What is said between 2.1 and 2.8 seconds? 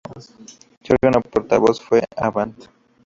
"Avant".